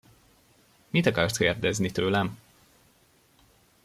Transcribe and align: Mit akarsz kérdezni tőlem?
Mit 0.91 1.05
akarsz 1.05 1.37
kérdezni 1.37 1.91
tőlem? 1.91 2.39